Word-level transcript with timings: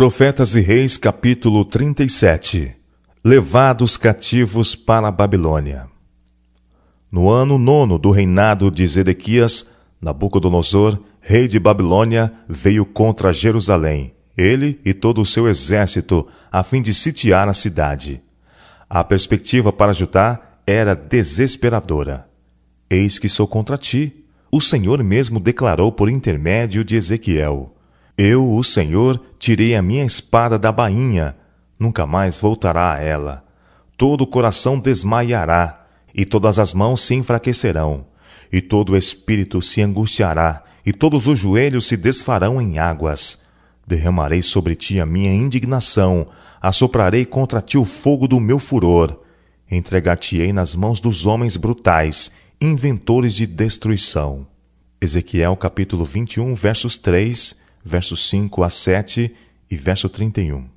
Profetas 0.00 0.54
e 0.54 0.62
Reis, 0.62 0.96
capítulo 0.96 1.62
37 1.62 2.74
Levados 3.22 3.98
cativos 3.98 4.74
para 4.74 5.08
a 5.08 5.10
Babilônia. 5.10 5.88
No 7.12 7.28
ano 7.28 7.58
nono 7.58 7.98
do 7.98 8.10
reinado 8.10 8.70
de 8.70 8.86
Zedequias, 8.86 9.72
Nabucodonosor, 10.00 10.98
rei 11.20 11.46
de 11.46 11.60
Babilônia, 11.60 12.32
veio 12.48 12.86
contra 12.86 13.30
Jerusalém, 13.30 14.14
ele 14.34 14.80
e 14.86 14.94
todo 14.94 15.20
o 15.20 15.26
seu 15.26 15.46
exército, 15.46 16.26
a 16.50 16.64
fim 16.64 16.80
de 16.80 16.94
sitiar 16.94 17.46
a 17.46 17.52
cidade. 17.52 18.22
A 18.88 19.04
perspectiva 19.04 19.70
para 19.70 19.92
Judá 19.92 20.40
era 20.66 20.94
desesperadora. 20.94 22.26
Eis 22.88 23.18
que 23.18 23.28
sou 23.28 23.46
contra 23.46 23.76
ti, 23.76 24.24
o 24.50 24.62
Senhor 24.62 25.04
mesmo 25.04 25.38
declarou 25.38 25.92
por 25.92 26.08
intermédio 26.08 26.82
de 26.82 26.96
Ezequiel. 26.96 27.76
Eu, 28.22 28.54
o 28.54 28.62
Senhor, 28.62 29.18
tirei 29.38 29.74
a 29.74 29.80
minha 29.80 30.04
espada 30.04 30.58
da 30.58 30.70
bainha, 30.70 31.34
nunca 31.78 32.06
mais 32.06 32.36
voltará 32.36 32.92
a 32.92 33.00
ela. 33.00 33.42
Todo 33.96 34.24
o 34.24 34.26
coração 34.26 34.78
desmaiará, 34.78 35.86
e 36.14 36.26
todas 36.26 36.58
as 36.58 36.74
mãos 36.74 37.00
se 37.00 37.14
enfraquecerão, 37.14 38.04
e 38.52 38.60
todo 38.60 38.92
o 38.92 38.96
espírito 38.98 39.62
se 39.62 39.80
angustiará, 39.80 40.62
e 40.84 40.92
todos 40.92 41.26
os 41.26 41.38
joelhos 41.38 41.86
se 41.86 41.96
desfarão 41.96 42.60
em 42.60 42.78
águas. 42.78 43.38
Derramarei 43.86 44.42
sobre 44.42 44.74
ti 44.74 45.00
a 45.00 45.06
minha 45.06 45.32
indignação, 45.32 46.28
assoprarei 46.60 47.24
contra 47.24 47.62
ti 47.62 47.78
o 47.78 47.86
fogo 47.86 48.28
do 48.28 48.38
meu 48.38 48.58
furor. 48.58 49.18
Entregar-te-ei 49.70 50.52
nas 50.52 50.74
mãos 50.74 51.00
dos 51.00 51.24
homens 51.24 51.56
brutais, 51.56 52.32
inventores 52.60 53.34
de 53.34 53.46
destruição. 53.46 54.46
Ezequiel 55.00 55.56
capítulo 55.56 56.04
21, 56.04 56.54
versos 56.54 56.98
3, 56.98 57.69
versos 57.84 58.28
5 58.28 58.62
a 58.62 58.70
7 58.70 59.34
e 59.70 59.76
verso 59.76 60.08
31. 60.08 60.68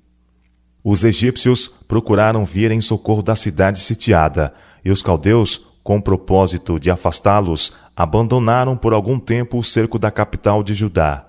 Os 0.84 1.03
egípcios 1.03 1.67
procuraram 1.88 2.43
vir 2.43 2.71
em 2.71 2.81
socorro 2.81 3.23
da 3.23 3.35
cidade 3.35 3.79
sitiada, 3.79 4.54
e 4.84 4.91
os 4.91 5.01
caldeus, 5.01 5.65
com 5.81 5.99
propósito 5.99 6.79
de 6.79 6.91
afastá-los, 6.91 7.74
abandonaram 7.96 8.76
por 8.76 8.93
algum 8.93 9.18
tempo 9.18 9.57
o 9.57 9.63
cerco 9.63 9.98
da 9.98 10.12
capital 10.12 10.62
de 10.63 10.74
Judá. 10.74 11.26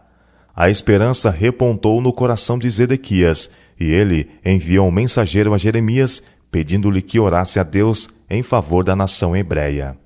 A 0.57 0.71
esperança 0.71 1.31
repontou 1.31 2.01
no 2.01 2.13
coração 2.13 2.59
de 2.59 2.69
Zedequias, 2.69 3.51
e 3.79 3.85
ele 3.93 4.31
enviou 4.45 4.89
um 4.89 4.93
mensageiro 4.93 5.55
a 5.55 5.59
Jeremias, 5.59 6.23
pedindo-lhe 6.51 7.03
que 7.03 7.19
orasse 7.19 7.59
a 7.59 7.63
Deus 7.63 8.09
em 8.31 8.43
favor 8.43 8.85
da 8.85 8.95
nação 8.95 9.37
hebreia. 9.37 9.97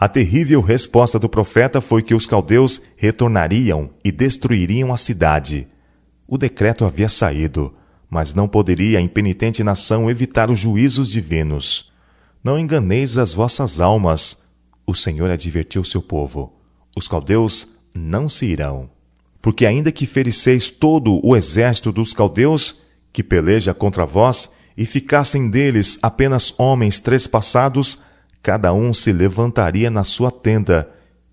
A 0.00 0.06
terrível 0.08 0.60
resposta 0.60 1.18
do 1.18 1.28
profeta 1.28 1.80
foi 1.80 2.02
que 2.02 2.14
os 2.14 2.24
caldeus 2.24 2.80
retornariam 2.96 3.90
e 4.04 4.12
destruiriam 4.12 4.92
a 4.92 4.96
cidade. 4.96 5.66
O 6.24 6.38
decreto 6.38 6.84
havia 6.84 7.08
saído, 7.08 7.74
mas 8.08 8.32
não 8.32 8.46
poderia 8.46 9.00
a 9.00 9.02
impenitente 9.02 9.64
nação 9.64 10.08
evitar 10.08 10.50
os 10.50 10.58
juízos 10.60 11.10
divinos. 11.10 11.92
Não 12.44 12.56
enganeis 12.56 13.18
as 13.18 13.32
vossas 13.32 13.80
almas. 13.80 14.44
O 14.86 14.94
Senhor 14.94 15.30
advertiu 15.30 15.82
seu 15.82 16.00
povo. 16.00 16.52
Os 16.96 17.08
caldeus 17.08 17.66
não 17.92 18.28
se 18.28 18.46
irão. 18.46 18.88
Porque 19.42 19.66
ainda 19.66 19.90
que 19.90 20.06
fericeis 20.06 20.70
todo 20.70 21.20
o 21.26 21.36
exército 21.36 21.90
dos 21.90 22.12
caldeus, 22.14 22.82
que 23.12 23.24
peleja 23.24 23.74
contra 23.74 24.06
vós, 24.06 24.52
e 24.76 24.86
ficassem 24.86 25.50
deles 25.50 25.98
apenas 26.00 26.54
homens 26.56 27.00
trespassados, 27.00 28.00
cada 28.48 28.72
um 28.72 28.94
se 28.94 29.12
levantaria 29.12 29.90
na 29.90 30.04
sua 30.04 30.30
tenda 30.30 30.88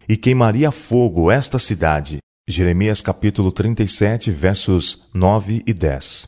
e 0.05 0.17
queimaria 0.17 0.69
fogo 0.69 1.31
esta 1.31 1.57
cidade. 1.57 2.17
Jeremias 2.45 3.01
capítulo 3.01 3.53
37, 3.53 4.29
versos 4.31 5.07
9 5.13 5.63
e 5.65 5.73
10. 5.73 6.27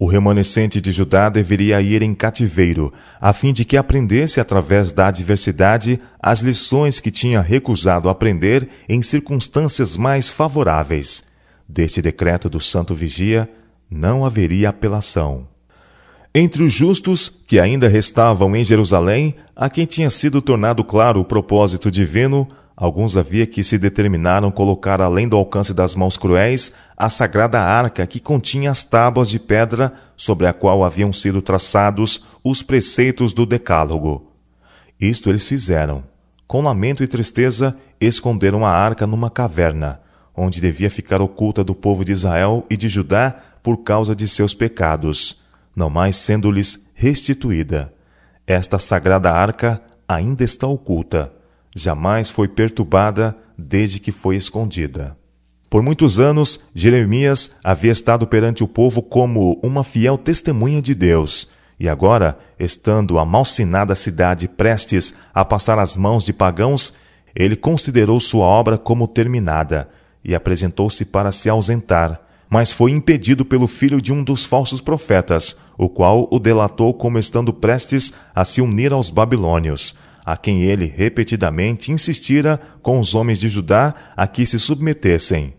O 0.00 0.04
remanescente 0.04 0.80
de 0.80 0.90
Judá 0.90 1.28
deveria 1.28 1.80
ir 1.80 2.02
em 2.02 2.12
cativeiro, 2.12 2.92
a 3.20 3.32
fim 3.32 3.52
de 3.52 3.64
que 3.64 3.76
aprendesse 3.76 4.40
através 4.40 4.90
da 4.90 5.06
adversidade 5.06 6.00
as 6.20 6.40
lições 6.40 6.98
que 6.98 7.12
tinha 7.12 7.40
recusado 7.40 8.08
aprender 8.08 8.68
em 8.88 9.02
circunstâncias 9.02 9.96
mais 9.96 10.28
favoráveis. 10.28 11.22
Deste 11.68 12.02
decreto 12.02 12.50
do 12.50 12.58
santo 12.58 12.96
vigia 12.96 13.48
não 13.88 14.26
haveria 14.26 14.70
apelação. 14.70 15.46
Entre 16.38 16.62
os 16.62 16.70
justos 16.70 17.30
que 17.30 17.58
ainda 17.58 17.88
restavam 17.88 18.54
em 18.54 18.62
Jerusalém, 18.62 19.34
a 19.56 19.70
quem 19.70 19.86
tinha 19.86 20.10
sido 20.10 20.42
tornado 20.42 20.84
claro 20.84 21.18
o 21.18 21.24
propósito 21.24 21.90
divino, 21.90 22.46
Alguns 22.76 23.16
havia 23.16 23.46
que 23.46 23.64
se 23.64 23.78
determinaram 23.78 24.50
colocar 24.50 25.00
além 25.00 25.26
do 25.26 25.34
alcance 25.34 25.72
das 25.72 25.94
mãos 25.94 26.18
cruéis 26.18 26.74
a 26.94 27.08
sagrada 27.08 27.58
arca 27.58 28.06
que 28.06 28.20
continha 28.20 28.70
as 28.70 28.84
tábuas 28.84 29.30
de 29.30 29.38
pedra 29.38 29.94
sobre 30.14 30.46
a 30.46 30.52
qual 30.52 30.84
haviam 30.84 31.10
sido 31.10 31.40
traçados 31.40 32.26
os 32.44 32.62
preceitos 32.62 33.32
do 33.32 33.46
Decálogo. 33.46 34.30
Isto 35.00 35.30
eles 35.30 35.48
fizeram. 35.48 36.04
Com 36.46 36.60
lamento 36.60 37.02
e 37.02 37.06
tristeza, 37.06 37.74
esconderam 37.98 38.66
a 38.66 38.70
arca 38.70 39.06
numa 39.06 39.30
caverna, 39.30 39.98
onde 40.36 40.60
devia 40.60 40.90
ficar 40.90 41.22
oculta 41.22 41.64
do 41.64 41.74
povo 41.74 42.04
de 42.04 42.12
Israel 42.12 42.62
e 42.68 42.76
de 42.76 42.90
Judá 42.90 43.34
por 43.62 43.78
causa 43.78 44.14
de 44.14 44.28
seus 44.28 44.52
pecados, 44.52 45.45
não 45.76 45.88
mais 45.90 46.16
sendo-lhes 46.16 46.90
restituída. 46.94 47.92
Esta 48.46 48.78
sagrada 48.78 49.30
arca 49.30 49.80
ainda 50.08 50.42
está 50.42 50.66
oculta 50.66 51.36
jamais 51.76 52.30
foi 52.30 52.48
perturbada 52.48 53.36
desde 53.56 54.00
que 54.00 54.10
foi 54.10 54.36
escondida. 54.36 55.16
Por 55.68 55.82
muitos 55.82 56.18
anos, 56.18 56.60
Jeremias 56.74 57.56
havia 57.62 57.92
estado 57.92 58.26
perante 58.26 58.64
o 58.64 58.68
povo 58.68 59.02
como 59.02 59.60
uma 59.62 59.84
fiel 59.84 60.16
testemunha 60.16 60.80
de 60.80 60.94
Deus, 60.94 61.50
e 61.78 61.86
agora, 61.86 62.38
estando 62.58 63.18
a 63.18 63.26
malsinada 63.26 63.94
cidade 63.94 64.48
prestes 64.48 65.12
a 65.34 65.44
passar 65.44 65.78
às 65.78 65.96
mãos 65.96 66.24
de 66.24 66.32
pagãos, 66.32 66.94
ele 67.34 67.54
considerou 67.54 68.18
sua 68.18 68.46
obra 68.46 68.78
como 68.78 69.06
terminada 69.06 69.90
e 70.24 70.34
apresentou-se 70.34 71.04
para 71.04 71.30
se 71.30 71.50
ausentar, 71.50 72.22
mas 72.48 72.72
foi 72.72 72.90
impedido 72.90 73.44
pelo 73.44 73.66
filho 73.66 74.00
de 74.00 74.12
um 74.12 74.22
dos 74.22 74.44
falsos 74.44 74.80
profetas, 74.80 75.56
o 75.76 75.88
qual 75.88 76.28
o 76.30 76.38
delatou 76.38 76.94
como 76.94 77.18
estando 77.18 77.52
prestes 77.52 78.12
a 78.34 78.44
se 78.44 78.60
unir 78.60 78.92
aos 78.92 79.10
babilônios, 79.10 79.96
a 80.24 80.36
quem 80.36 80.62
ele 80.62 80.86
repetidamente 80.86 81.92
insistira 81.92 82.60
com 82.82 82.98
os 82.98 83.14
homens 83.14 83.38
de 83.38 83.48
Judá 83.48 83.94
a 84.16 84.26
que 84.26 84.44
se 84.44 84.58
submetessem. 84.58 85.54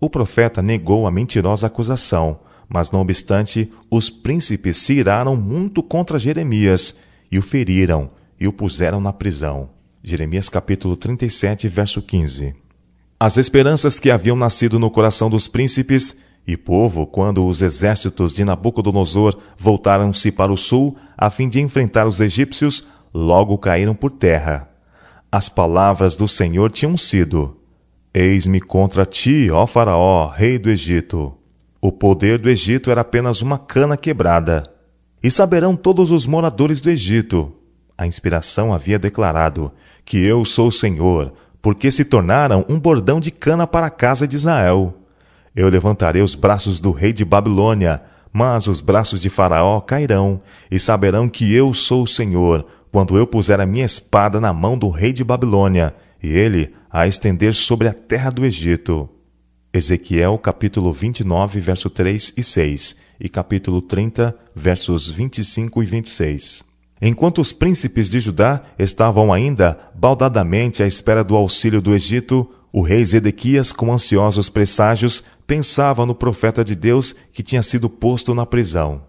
O 0.00 0.08
profeta 0.08 0.62
negou 0.62 1.06
a 1.06 1.10
mentirosa 1.10 1.66
acusação, 1.66 2.40
mas 2.68 2.90
não 2.90 3.00
obstante, 3.00 3.72
os 3.90 4.10
príncipes 4.10 4.76
se 4.76 4.94
iraram 4.94 5.34
muito 5.34 5.82
contra 5.82 6.18
Jeremias 6.18 6.96
e 7.30 7.38
o 7.38 7.42
feriram 7.42 8.08
e 8.38 8.46
o 8.46 8.52
puseram 8.52 9.00
na 9.00 9.12
prisão. 9.12 9.70
Jeremias 10.02 10.48
capítulo 10.48 10.94
37, 10.94 11.66
verso 11.66 12.00
15. 12.00 12.67
As 13.20 13.36
esperanças 13.36 13.98
que 13.98 14.12
haviam 14.12 14.36
nascido 14.36 14.78
no 14.78 14.90
coração 14.90 15.28
dos 15.28 15.48
príncipes 15.48 16.16
e 16.46 16.56
povo, 16.56 17.04
quando 17.04 17.44
os 17.44 17.62
exércitos 17.62 18.32
de 18.32 18.44
Nabucodonosor 18.44 19.36
voltaram-se 19.58 20.30
para 20.30 20.52
o 20.52 20.56
sul 20.56 20.96
a 21.16 21.28
fim 21.28 21.48
de 21.48 21.60
enfrentar 21.60 22.06
os 22.06 22.20
egípcios, 22.20 22.86
logo 23.12 23.58
caíram 23.58 23.92
por 23.94 24.12
terra. 24.12 24.70
As 25.32 25.48
palavras 25.48 26.14
do 26.14 26.28
Senhor 26.28 26.70
tinham 26.70 26.96
sido: 26.96 27.56
Eis-me 28.14 28.60
contra 28.60 29.04
ti, 29.04 29.50
ó 29.50 29.66
Faraó, 29.66 30.28
rei 30.28 30.56
do 30.56 30.70
Egito. 30.70 31.34
O 31.80 31.90
poder 31.90 32.38
do 32.38 32.48
Egito 32.48 32.90
era 32.90 33.00
apenas 33.00 33.42
uma 33.42 33.58
cana 33.58 33.96
quebrada. 33.96 34.62
E 35.20 35.30
saberão 35.30 35.74
todos 35.74 36.12
os 36.12 36.24
moradores 36.24 36.80
do 36.80 36.88
Egito. 36.88 37.52
A 37.96 38.06
inspiração 38.06 38.72
havia 38.72 38.98
declarado: 38.98 39.72
Que 40.04 40.24
eu 40.24 40.44
sou 40.44 40.68
o 40.68 40.72
Senhor, 40.72 41.34
porque 41.60 41.90
se 41.90 42.04
tornaram 42.04 42.64
um 42.68 42.78
bordão 42.78 43.20
de 43.20 43.30
cana 43.30 43.66
para 43.66 43.86
a 43.86 43.90
casa 43.90 44.26
de 44.26 44.36
Israel. 44.36 44.94
Eu 45.54 45.68
levantarei 45.68 46.22
os 46.22 46.34
braços 46.34 46.80
do 46.80 46.92
rei 46.92 47.12
de 47.12 47.24
Babilônia, 47.24 48.02
mas 48.32 48.66
os 48.66 48.80
braços 48.80 49.22
de 49.22 49.30
Faraó 49.30 49.80
cairão, 49.80 50.40
e 50.70 50.78
saberão 50.78 51.28
que 51.28 51.52
eu 51.52 51.74
sou 51.74 52.04
o 52.04 52.06
Senhor, 52.06 52.66
quando 52.92 53.16
eu 53.16 53.26
puser 53.26 53.60
a 53.60 53.66
minha 53.66 53.84
espada 53.84 54.40
na 54.40 54.52
mão 54.52 54.78
do 54.78 54.88
rei 54.88 55.12
de 55.12 55.24
Babilônia, 55.24 55.94
e 56.22 56.28
ele 56.28 56.74
a 56.90 57.06
estender 57.06 57.54
sobre 57.54 57.88
a 57.88 57.92
terra 57.92 58.30
do 58.30 58.44
Egito. 58.44 59.08
Ezequiel 59.72 60.38
capítulo 60.38 60.92
29, 60.92 61.60
verso 61.60 61.90
3 61.90 62.34
e 62.36 62.42
6, 62.42 62.96
e 63.20 63.28
capítulo 63.28 63.82
30, 63.82 64.34
versos 64.54 65.10
25 65.10 65.82
e 65.82 65.86
26. 65.86 66.67
Enquanto 67.00 67.40
os 67.40 67.52
príncipes 67.52 68.08
de 68.08 68.20
Judá 68.20 68.62
estavam 68.78 69.32
ainda 69.32 69.78
baldadamente 69.94 70.82
à 70.82 70.86
espera 70.86 71.22
do 71.22 71.36
auxílio 71.36 71.80
do 71.80 71.94
Egito, 71.94 72.50
o 72.72 72.82
rei 72.82 73.04
Zedequias, 73.04 73.72
com 73.72 73.92
ansiosos 73.92 74.48
presságios, 74.48 75.22
pensava 75.46 76.04
no 76.04 76.14
profeta 76.14 76.64
de 76.64 76.74
Deus 76.74 77.14
que 77.32 77.42
tinha 77.42 77.62
sido 77.62 77.88
posto 77.88 78.34
na 78.34 78.44
prisão. 78.44 79.02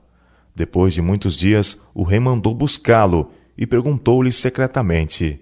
Depois 0.56 0.94
de 0.94 1.02
muitos 1.02 1.38
dias, 1.38 1.80
o 1.94 2.04
rei 2.04 2.20
mandou 2.20 2.54
buscá-lo 2.54 3.32
e 3.58 3.66
perguntou-lhe 3.66 4.32
secretamente: 4.32 5.42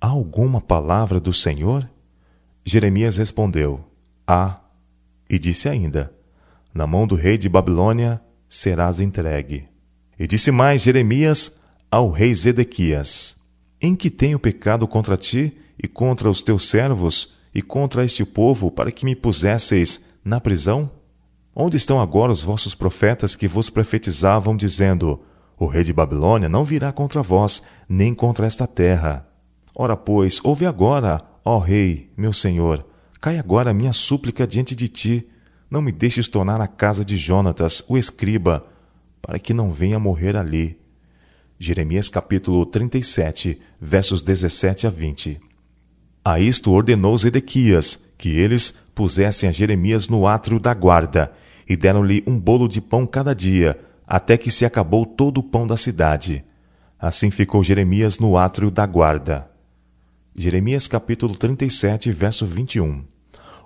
Há 0.00 0.08
alguma 0.08 0.60
palavra 0.60 1.20
do 1.20 1.32
Senhor? 1.32 1.88
Jeremias 2.64 3.16
respondeu: 3.16 3.80
Há. 4.26 4.60
E 5.28 5.38
disse 5.38 5.68
ainda: 5.68 6.12
na 6.72 6.86
mão 6.86 7.06
do 7.06 7.16
rei 7.16 7.36
de 7.36 7.48
Babilônia 7.48 8.20
serás 8.48 9.00
entregue. 9.00 9.64
E 10.20 10.26
disse 10.26 10.50
mais 10.50 10.82
Jeremias 10.82 11.60
ao 11.90 12.10
rei 12.10 12.34
Zedequias: 12.34 13.38
Em 13.80 13.96
que 13.96 14.10
tenho 14.10 14.38
pecado 14.38 14.86
contra 14.86 15.16
ti 15.16 15.56
e 15.82 15.88
contra 15.88 16.28
os 16.28 16.42
teus 16.42 16.68
servos 16.68 17.38
e 17.54 17.62
contra 17.62 18.04
este 18.04 18.22
povo 18.26 18.70
para 18.70 18.92
que 18.92 19.06
me 19.06 19.16
pusesseis 19.16 20.04
na 20.22 20.38
prisão? 20.38 20.90
Onde 21.56 21.78
estão 21.78 21.98
agora 21.98 22.30
os 22.30 22.42
vossos 22.42 22.74
profetas 22.74 23.34
que 23.34 23.48
vos 23.48 23.70
profetizavam, 23.70 24.54
dizendo: 24.54 25.22
O 25.58 25.64
rei 25.64 25.82
de 25.82 25.92
Babilônia 25.94 26.50
não 26.50 26.64
virá 26.64 26.92
contra 26.92 27.22
vós, 27.22 27.62
nem 27.88 28.12
contra 28.12 28.46
esta 28.46 28.66
terra. 28.66 29.26
Ora, 29.74 29.96
pois, 29.96 30.38
ouve 30.44 30.66
agora, 30.66 31.22
ó 31.42 31.58
rei, 31.58 32.12
meu 32.14 32.34
senhor, 32.34 32.84
cai 33.22 33.38
agora 33.38 33.70
a 33.70 33.74
minha 33.74 33.94
súplica 33.94 34.46
diante 34.46 34.76
de 34.76 34.86
ti. 34.86 35.26
Não 35.70 35.80
me 35.80 35.90
deixes 35.90 36.28
tornar 36.28 36.60
à 36.60 36.66
casa 36.66 37.02
de 37.06 37.16
Jonatas, 37.16 37.82
o 37.88 37.96
escriba, 37.96 38.66
para 39.20 39.38
que 39.38 39.54
não 39.54 39.72
venha 39.72 39.98
morrer 39.98 40.36
ali. 40.36 40.78
Jeremias 41.58 42.08
capítulo 42.08 42.64
37, 42.64 43.60
versos 43.80 44.22
17 44.22 44.86
a 44.86 44.90
20. 44.90 45.40
A 46.24 46.38
isto 46.38 46.70
ordenou 46.70 47.16
Zedequias 47.16 48.10
que 48.18 48.30
eles 48.30 48.70
pusessem 48.94 49.48
a 49.48 49.52
Jeremias 49.52 50.08
no 50.08 50.26
átrio 50.26 50.60
da 50.60 50.74
guarda 50.74 51.32
e 51.66 51.76
deram-lhe 51.76 52.22
um 52.26 52.38
bolo 52.38 52.68
de 52.68 52.80
pão 52.80 53.06
cada 53.06 53.34
dia, 53.34 53.78
até 54.06 54.36
que 54.36 54.50
se 54.50 54.64
acabou 54.64 55.06
todo 55.06 55.38
o 55.38 55.42
pão 55.42 55.66
da 55.66 55.76
cidade. 55.76 56.44
Assim 56.98 57.30
ficou 57.30 57.64
Jeremias 57.64 58.18
no 58.18 58.36
átrio 58.36 58.70
da 58.70 58.84
guarda. 58.84 59.50
Jeremias 60.36 60.86
capítulo 60.86 61.36
37, 61.36 62.10
verso 62.12 62.44
21. 62.44 63.04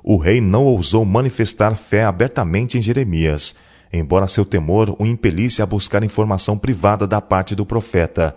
O 0.03 0.17
rei 0.17 0.41
não 0.41 0.65
ousou 0.65 1.05
manifestar 1.05 1.75
fé 1.75 2.05
abertamente 2.05 2.79
em 2.79 2.83
Jeremias, 2.83 3.55
embora 3.99 4.27
seu 4.27 4.45
temor 4.45 4.95
o 4.99 5.07
impelisse 5.07 5.63
a 5.63 5.67
buscar 5.67 6.03
informação 6.03 6.59
privada 6.59 7.07
da 7.07 7.21
parte 7.21 7.55
do 7.55 7.65
profeta 7.65 8.37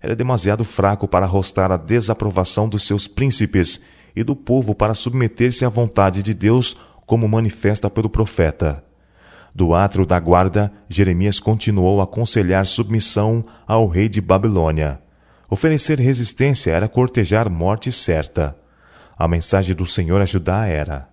era 0.00 0.14
demasiado 0.14 0.64
fraco 0.64 1.08
para 1.08 1.26
arrostar 1.26 1.72
a 1.72 1.76
desaprovação 1.76 2.68
dos 2.68 2.86
seus 2.86 3.06
príncipes 3.08 3.80
e 4.14 4.22
do 4.22 4.36
povo 4.36 4.74
para 4.74 4.94
submeter-se 4.94 5.64
à 5.64 5.68
vontade 5.68 6.22
de 6.22 6.32
Deus, 6.32 6.76
como 7.04 7.28
manifesta 7.28 7.88
pelo 7.88 8.08
profeta. 8.08 8.84
Do 9.54 9.74
átrio 9.74 10.04
da 10.04 10.20
guarda, 10.20 10.72
Jeremias 10.88 11.40
continuou 11.40 12.00
a 12.00 12.04
aconselhar 12.04 12.66
submissão 12.66 13.44
ao 13.66 13.88
rei 13.88 14.08
de 14.08 14.20
Babilônia. 14.20 15.00
Oferecer 15.50 15.98
resistência 15.98 16.72
era 16.72 16.88
cortejar 16.88 17.50
morte 17.50 17.90
certa. 17.90 18.56
A 19.18 19.26
mensagem 19.26 19.74
do 19.74 19.86
Senhor 19.86 20.20
a 20.20 20.26
Judá 20.26 20.66
era: 20.66 21.08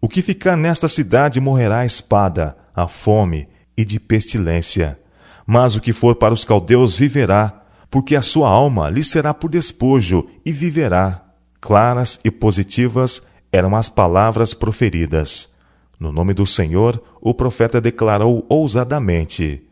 O 0.00 0.08
que 0.08 0.22
ficar 0.22 0.56
nesta 0.56 0.88
cidade 0.88 1.40
morrerá 1.40 1.80
a 1.80 1.86
espada, 1.86 2.56
a 2.74 2.88
fome 2.88 3.46
e 3.76 3.84
de 3.84 4.00
pestilência. 4.00 4.98
Mas 5.46 5.76
o 5.76 5.80
que 5.80 5.92
for 5.92 6.14
para 6.14 6.32
os 6.32 6.42
caldeus 6.42 6.96
viverá, 6.96 7.62
porque 7.90 8.16
a 8.16 8.22
sua 8.22 8.48
alma 8.48 8.88
lhe 8.88 9.04
será 9.04 9.34
por 9.34 9.50
despojo 9.50 10.26
e 10.44 10.52
viverá. 10.52 11.22
Claras 11.60 12.18
e 12.24 12.30
positivas 12.30 13.26
eram 13.52 13.76
as 13.76 13.90
palavras 13.90 14.54
proferidas. 14.54 15.50
No 15.98 16.10
nome 16.10 16.32
do 16.32 16.46
Senhor, 16.46 17.02
o 17.20 17.34
profeta 17.34 17.78
declarou 17.78 18.46
ousadamente: 18.48 19.62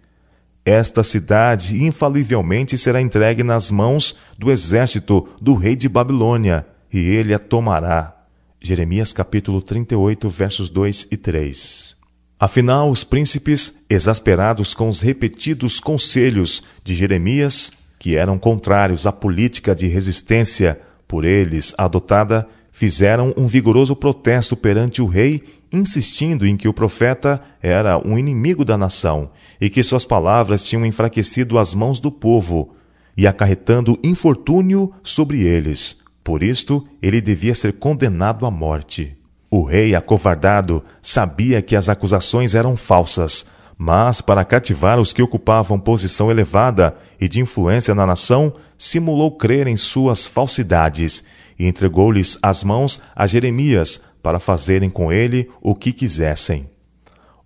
Esta 0.63 1.03
cidade 1.03 1.83
infalivelmente 1.83 2.77
será 2.77 3.01
entregue 3.01 3.43
nas 3.43 3.71
mãos 3.71 4.17
do 4.39 4.51
exército 4.51 5.27
do 5.41 5.55
rei 5.55 5.75
de 5.75 5.89
Babilônia, 5.89 6.67
e 6.93 6.99
ele 6.99 7.33
a 7.33 7.39
tomará. 7.39 8.18
Jeremias 8.61 9.13
capítulo 9.13 9.63
38, 9.63 10.29
versos 10.29 10.69
2 10.69 11.09
e 11.13 11.17
3. 11.17 11.97
Afinal, 12.41 12.91
os 12.91 13.05
príncipes, 13.05 13.85
exasperados 13.89 14.75
com 14.75 14.89
os 14.89 15.01
repetidos 15.01 15.79
conselhos 15.79 16.65
de 16.83 16.95
Jeremias, 16.95 17.73
que 17.99 18.17
eram 18.17 18.39
contrários 18.39 19.07
à 19.07 19.13
política 19.13 19.75
de 19.75 19.87
resistência 19.87 20.81
por 21.07 21.25
eles 21.25 21.73
adotada, 21.79 22.49
fizeram 22.73 23.33
um 23.37 23.47
vigoroso 23.47 23.95
protesto 23.95 24.57
perante 24.57 25.01
o 25.01 25.07
rei, 25.07 25.43
insistindo 25.73 26.47
em 26.47 26.57
que 26.57 26.69
o 26.69 26.75
profeta 26.75 27.41
era 27.63 27.99
um 27.99 28.19
inimigo 28.19 28.65
da 28.65 28.77
nação 28.77 29.31
e 29.61 29.71
que 29.71 29.83
suas 29.83 30.05
palavras 30.05 30.65
tinham 30.65 30.85
enfraquecido 30.85 31.59
as 31.59 31.75
mãos 31.75 32.01
do 32.01 32.11
povo 32.11 32.75
e 33.17 33.27
acarretando 33.27 33.99
infortúnio 34.03 34.93
sobre 35.03 35.43
eles. 35.43 36.08
Por 36.29 36.43
isto, 36.43 36.87
ele 37.01 37.23
devia 37.23 37.55
ser 37.55 37.79
condenado 37.79 38.45
à 38.45 38.51
morte. 38.51 39.17
O 39.51 39.63
rei, 39.63 39.95
acovardado, 39.95 40.85
sabia 41.01 41.63
que 41.63 41.75
as 41.75 41.89
acusações 41.89 42.55
eram 42.55 42.77
falsas, 42.77 43.47
mas, 43.79 44.21
para 44.21 44.45
cativar 44.45 45.01
os 45.01 45.15
que 45.15 45.23
ocupavam 45.23 45.81
posição 45.81 46.31
elevada 46.31 46.95
e 47.19 47.27
de 47.31 47.41
influência 47.41 47.95
na 47.95 48.05
nação, 48.05 48.53
simulou 48.77 49.39
crer 49.39 49.67
em 49.67 49.75
suas 49.75 50.27
falsidades 50.27 51.25
e 51.59 51.67
entregou-lhes 51.67 52.37
as 52.43 52.63
mãos 52.63 53.01
a 53.17 53.27
Jeremias 53.27 53.99
para 54.23 54.39
fazerem 54.39 54.91
com 54.91 55.11
ele 55.11 55.51
o 55.63 55.75
que 55.75 55.95
quisessem. 55.95 56.69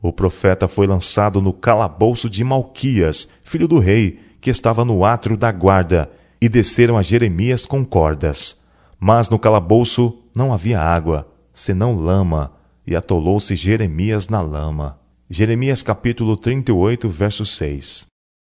O 0.03 0.13
profeta 0.13 0.67
foi 0.67 0.89
lançado 0.89 1.41
no 1.41 1.53
calabouço 1.53 2.29
de 2.29 2.43
Malquias, 2.43 3.29
filho 3.45 3.69
do 3.69 3.79
rei, 3.79 4.19
que 4.41 4.51
estava 4.51 4.85
no 4.85 5.05
átrio 5.05 5.37
da 5.37 5.53
guarda, 5.53 6.11
e 6.41 6.49
desceram 6.49 6.99
a 6.99 7.03
Jeremias 7.03 7.65
com 7.65 7.85
cordas. 7.85 8.61
Mas 9.05 9.29
no 9.29 9.37
calabouço 9.37 10.17
não 10.33 10.53
havia 10.53 10.81
água, 10.81 11.27
senão 11.53 11.97
lama, 11.97 12.53
e 12.87 12.95
atolou-se 12.95 13.57
Jeremias 13.57 14.29
na 14.29 14.41
lama. 14.41 14.97
Jeremias 15.29 15.83
capítulo 15.83 16.37
38, 16.37 17.09
verso 17.09 17.45
6. 17.45 18.07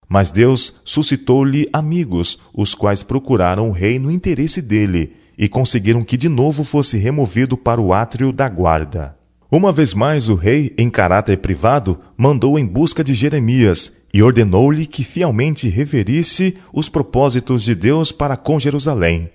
Mas 0.09 0.31
Deus 0.31 0.83
suscitou-lhe 0.85 1.69
amigos, 1.73 2.39
os 2.55 2.77
quais 2.77 3.03
procuraram 3.03 3.69
o 3.69 3.73
rei 3.73 3.99
no 3.99 4.09
interesse 4.09 4.63
dele, 4.63 5.17
e 5.37 5.49
conseguiram 5.49 6.05
que 6.05 6.17
de 6.17 6.29
novo 6.29 6.63
fosse 6.63 6.97
removido 6.97 7.57
para 7.57 7.81
o 7.81 7.93
átrio 7.93 8.31
da 8.31 8.49
guarda. 8.49 9.19
Uma 9.51 9.73
vez 9.73 9.95
mais, 9.95 10.29
o 10.29 10.37
rei, 10.37 10.73
em 10.79 10.89
caráter 10.89 11.39
privado, 11.39 11.99
mandou 12.17 12.57
em 12.57 12.65
busca 12.65 13.03
de 13.03 13.15
Jeremias 13.15 14.03
e 14.15 14.23
ordenou-lhe 14.23 14.87
que 14.87 15.03
fielmente 15.03 15.69
reverisse 15.69 16.57
os 16.73 16.89
propósitos 16.89 17.65
de 17.65 17.75
Deus 17.75 18.13
para 18.13 18.37
com 18.37 18.61
Jerusalém. 18.61 19.29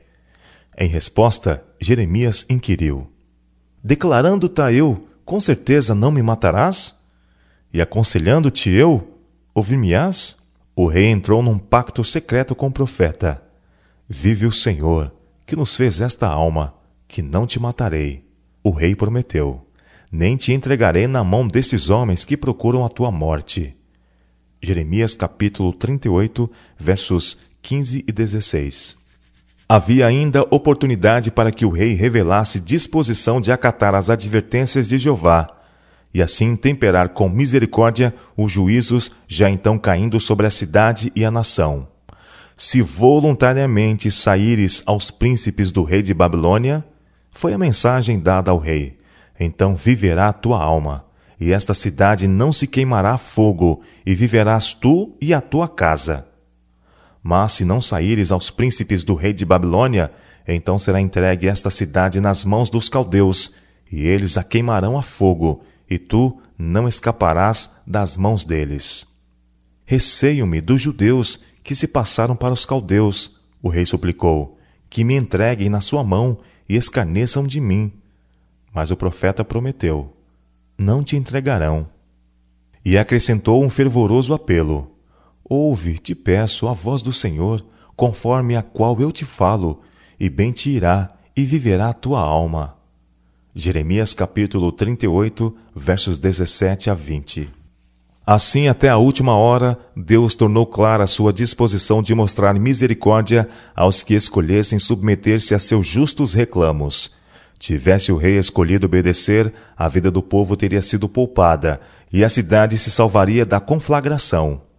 Em 0.81 0.87
resposta, 0.87 1.63
Jeremias 1.79 2.43
inquiriu: 2.49 3.07
Declarando-te 3.83 4.73
eu, 4.73 5.07
com 5.23 5.39
certeza 5.39 5.93
não 5.93 6.09
me 6.09 6.23
matarás? 6.23 6.99
E 7.71 7.79
aconselhando-te 7.79 8.71
eu, 8.71 9.19
ouvir-me-ás? 9.53 10.38
O 10.75 10.88
rei 10.88 11.05
entrou 11.05 11.43
num 11.43 11.59
pacto 11.59 12.03
secreto 12.03 12.55
com 12.55 12.65
o 12.65 12.71
profeta. 12.71 13.43
Vive 14.09 14.47
o 14.47 14.51
Senhor, 14.51 15.13
que 15.45 15.55
nos 15.55 15.75
fez 15.75 16.01
esta 16.01 16.27
alma, 16.27 16.73
que 17.07 17.21
não 17.21 17.45
te 17.45 17.59
matarei. 17.59 18.25
O 18.63 18.71
rei 18.71 18.95
prometeu: 18.95 19.63
Nem 20.11 20.35
te 20.35 20.51
entregarei 20.51 21.05
na 21.05 21.23
mão 21.23 21.47
desses 21.47 21.91
homens 21.91 22.25
que 22.25 22.35
procuram 22.35 22.83
a 22.83 22.89
tua 22.89 23.11
morte. 23.11 23.77
Jeremias 24.59 25.13
capítulo 25.13 25.73
38, 25.73 26.50
versos 26.75 27.38
15 27.61 28.03
e 28.07 28.11
16. 28.11 29.00
Havia 29.73 30.05
ainda 30.05 30.41
oportunidade 30.51 31.31
para 31.31 31.49
que 31.49 31.65
o 31.65 31.69
rei 31.69 31.93
revelasse 31.93 32.59
disposição 32.59 33.39
de 33.39 33.53
acatar 33.53 33.95
as 33.95 34.09
advertências 34.09 34.89
de 34.89 34.97
Jeová 34.97 35.47
e 36.13 36.21
assim 36.21 36.57
temperar 36.57 37.07
com 37.07 37.29
misericórdia 37.29 38.13
os 38.35 38.51
juízos 38.51 39.13
já 39.29 39.49
então 39.49 39.79
caindo 39.79 40.19
sobre 40.19 40.45
a 40.45 40.51
cidade 40.51 41.09
e 41.15 41.23
a 41.23 41.31
nação. 41.31 41.87
Se 42.53 42.81
voluntariamente 42.81 44.11
saíres 44.11 44.83
aos 44.85 45.09
príncipes 45.09 45.71
do 45.71 45.83
rei 45.83 46.01
de 46.01 46.13
Babilônia, 46.13 46.83
foi 47.33 47.53
a 47.53 47.57
mensagem 47.57 48.19
dada 48.19 48.51
ao 48.51 48.57
rei. 48.57 48.97
Então 49.39 49.73
viverá 49.73 50.27
a 50.27 50.33
tua 50.33 50.61
alma, 50.61 51.05
e 51.39 51.53
esta 51.53 51.73
cidade 51.73 52.27
não 52.27 52.51
se 52.51 52.67
queimará 52.67 53.17
fogo, 53.17 53.81
e 54.05 54.13
viverás 54.13 54.73
tu 54.73 55.15
e 55.21 55.33
a 55.33 55.39
tua 55.39 55.69
casa. 55.69 56.29
Mas 57.23 57.53
se 57.53 57.65
não 57.65 57.81
saíres 57.81 58.31
aos 58.31 58.49
príncipes 58.49 59.03
do 59.03 59.13
rei 59.13 59.33
de 59.33 59.45
Babilônia, 59.45 60.11
então 60.47 60.79
será 60.79 60.99
entregue 60.99 61.47
esta 61.47 61.69
cidade 61.69 62.19
nas 62.19 62.43
mãos 62.43 62.69
dos 62.69 62.89
caldeus, 62.89 63.55
e 63.91 64.05
eles 64.05 64.37
a 64.37 64.43
queimarão 64.43 64.97
a 64.97 65.01
fogo, 65.01 65.63
e 65.89 65.97
tu 65.97 66.39
não 66.57 66.87
escaparás 66.87 67.69
das 67.85 68.17
mãos 68.17 68.43
deles. 68.43 69.05
Receio-me 69.85 70.61
dos 70.61 70.81
judeus 70.81 71.41
que 71.63 71.75
se 71.75 71.87
passaram 71.87 72.35
para 72.35 72.53
os 72.53 72.65
caldeus, 72.65 73.39
o 73.61 73.69
rei 73.69 73.85
suplicou, 73.85 74.57
que 74.89 75.03
me 75.03 75.15
entreguem 75.15 75.69
na 75.69 75.81
sua 75.81 76.03
mão 76.03 76.39
e 76.67 76.75
escarneçam 76.75 77.45
de 77.45 77.59
mim. 77.59 77.91
Mas 78.73 78.89
o 78.89 78.95
profeta 78.95 79.43
prometeu: 79.43 80.15
Não 80.77 81.03
te 81.03 81.15
entregarão. 81.15 81.87
E 82.83 82.97
acrescentou 82.97 83.63
um 83.63 83.69
fervoroso 83.69 84.33
apelo: 84.33 84.90
Ouve, 85.53 85.98
te 85.98 86.15
peço, 86.15 86.65
a 86.70 86.72
voz 86.72 87.01
do 87.01 87.12
Senhor, 87.12 87.62
conforme 87.93 88.55
a 88.55 88.62
qual 88.62 88.98
eu 89.01 89.12
te 89.12 89.25
falo, 89.25 89.81
e 90.17 90.29
bem 90.29 90.50
te 90.53 90.70
irá, 90.70 91.10
e 91.36 91.43
viverá 91.43 91.89
a 91.89 91.93
tua 91.93 92.22
alma. 92.22 92.77
Jeremias 93.53 94.13
capítulo 94.13 94.72
38, 94.72 95.53
versos 95.75 96.17
17 96.17 96.89
a 96.89 96.93
20. 96.93 97.50
Assim, 98.25 98.70
até 98.70 98.88
a 98.88 98.96
última 98.96 99.36
hora, 99.36 99.77
Deus 99.93 100.36
tornou 100.36 100.65
clara 100.65 101.03
a 101.03 101.08
sua 101.08 101.34
disposição 101.34 102.01
de 102.01 102.15
mostrar 102.15 102.53
misericórdia 102.53 103.50
aos 103.75 104.01
que 104.01 104.13
escolhessem 104.13 104.79
submeter-se 104.79 105.53
a 105.53 105.60
seus 105.60 105.86
justos 105.86 106.34
reclamos. 106.34 107.12
Tivesse 107.60 108.10
o 108.10 108.15
rei 108.15 108.39
escolhido 108.39 108.86
obedecer, 108.86 109.53
a 109.75 109.89
vida 109.89 110.10
do 110.10 110.24
povo 110.24 110.55
teria 110.55 110.81
sido 110.81 111.10
poupada 111.10 111.81
e 112.10 112.24
a 112.24 112.29
cidade 112.29 112.77
se 112.77 112.89
salvaria 112.89 113.46
da 113.46 113.60
conflagração. 113.60 114.70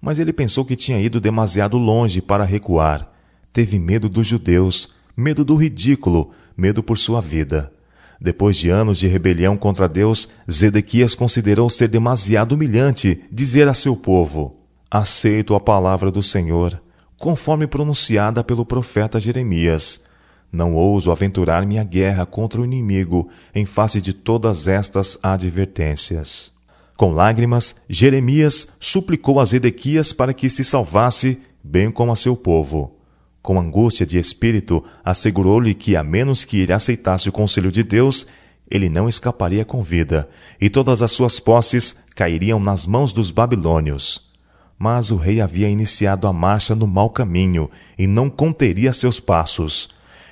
Mas 0.00 0.18
ele 0.18 0.32
pensou 0.32 0.64
que 0.64 0.76
tinha 0.76 1.00
ido 1.00 1.20
demasiado 1.20 1.76
longe 1.76 2.22
para 2.22 2.44
recuar. 2.44 3.10
Teve 3.52 3.78
medo 3.78 4.08
dos 4.08 4.26
judeus, 4.26 4.94
medo 5.16 5.44
do 5.44 5.56
ridículo, 5.56 6.30
medo 6.56 6.82
por 6.82 6.98
sua 6.98 7.20
vida. 7.20 7.72
Depois 8.20 8.56
de 8.56 8.68
anos 8.68 8.98
de 8.98 9.06
rebelião 9.06 9.56
contra 9.56 9.88
Deus, 9.88 10.28
Zedequias 10.50 11.14
considerou 11.14 11.70
ser 11.70 11.88
demasiado 11.88 12.52
humilhante 12.52 13.22
dizer 13.32 13.66
a 13.66 13.74
seu 13.74 13.96
povo: 13.96 14.60
Aceito 14.90 15.54
a 15.54 15.60
palavra 15.60 16.10
do 16.10 16.22
Senhor, 16.22 16.80
conforme 17.18 17.66
pronunciada 17.66 18.44
pelo 18.44 18.66
profeta 18.66 19.18
Jeremias. 19.18 20.04
Não 20.52 20.74
ouso 20.74 21.10
aventurar 21.10 21.64
minha 21.64 21.84
guerra 21.84 22.26
contra 22.26 22.60
o 22.60 22.64
inimigo 22.64 23.28
em 23.54 23.64
face 23.64 24.00
de 24.00 24.12
todas 24.12 24.66
estas 24.66 25.18
advertências. 25.22 26.52
Com 27.00 27.14
lágrimas, 27.14 27.76
Jeremias 27.88 28.74
suplicou 28.78 29.40
a 29.40 29.44
Zedequias 29.46 30.12
para 30.12 30.34
que 30.34 30.50
se 30.50 30.62
salvasse, 30.62 31.40
bem 31.64 31.90
como 31.90 32.12
a 32.12 32.14
seu 32.14 32.36
povo. 32.36 32.94
Com 33.40 33.58
angústia 33.58 34.04
de 34.04 34.18
espírito, 34.18 34.84
assegurou-lhe 35.02 35.72
que, 35.72 35.96
a 35.96 36.04
menos 36.04 36.44
que 36.44 36.60
ele 36.60 36.74
aceitasse 36.74 37.26
o 37.26 37.32
conselho 37.32 37.72
de 37.72 37.82
Deus, 37.82 38.26
ele 38.70 38.90
não 38.90 39.08
escaparia 39.08 39.64
com 39.64 39.82
vida, 39.82 40.28
e 40.60 40.68
todas 40.68 41.00
as 41.00 41.10
suas 41.10 41.40
posses 41.40 42.04
cairiam 42.14 42.60
nas 42.60 42.84
mãos 42.84 43.14
dos 43.14 43.30
babilônios. 43.30 44.30
Mas 44.78 45.10
o 45.10 45.16
rei 45.16 45.40
havia 45.40 45.70
iniciado 45.70 46.28
a 46.28 46.34
marcha 46.34 46.74
no 46.74 46.86
mau 46.86 47.08
caminho 47.08 47.70
e 47.96 48.06
não 48.06 48.28
conteria 48.28 48.92
seus 48.92 49.18
passos. 49.18 49.88